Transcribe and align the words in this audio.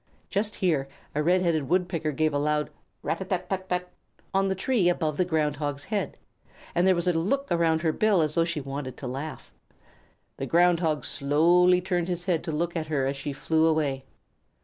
Just 0.31 0.55
here, 0.55 0.87
a 1.13 1.21
Red 1.21 1.43
headed 1.43 1.69
Woodpecker 1.69 2.11
gave 2.11 2.33
a 2.33 2.39
loud 2.39 2.71
"Rat 3.03 3.21
a 3.21 3.25
tat 3.25 3.47
tat" 3.69 3.91
on 4.33 4.47
the 4.47 4.55
tree 4.55 4.89
above 4.89 5.15
the 5.15 5.25
Ground 5.25 5.57
Hog's 5.57 5.83
head, 5.83 6.17
and 6.73 6.87
there 6.87 6.95
was 6.95 7.07
a 7.07 7.13
look 7.13 7.47
around 7.51 7.83
her 7.83 7.91
bill 7.91 8.21
as 8.21 8.33
though 8.33 8.43
she 8.43 8.61
wanted 8.61 8.97
to 8.97 9.05
laugh. 9.05 9.53
The 10.37 10.47
Ground 10.47 10.79
Hog 10.79 11.05
slowly 11.05 11.81
turned 11.81 12.07
his 12.07 12.25
head 12.25 12.43
to 12.45 12.51
look 12.51 12.75
at 12.75 12.87
her 12.87 13.05
as 13.05 13.15
she 13.15 13.31
flew 13.31 13.67
away. 13.67 14.03